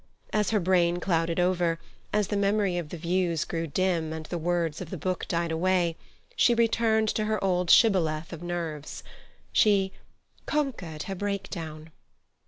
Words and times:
As 0.33 0.49
her 0.49 0.59
brain 0.59 0.99
clouded 0.99 1.39
over, 1.39 1.77
as 2.11 2.29
the 2.29 2.35
memory 2.35 2.75
of 2.79 2.89
the 2.89 2.97
views 2.97 3.45
grew 3.45 3.67
dim 3.67 4.11
and 4.11 4.25
the 4.25 4.39
words 4.39 4.81
of 4.81 4.89
the 4.89 4.97
book 4.97 5.27
died 5.27 5.51
away, 5.51 5.95
she 6.35 6.55
returned 6.55 7.07
to 7.09 7.25
her 7.25 7.43
old 7.43 7.69
shibboleth 7.69 8.33
of 8.33 8.41
nerves. 8.41 9.03
She 9.53 9.91
"conquered 10.47 11.03
her 11.03 11.13
breakdown." 11.13 11.91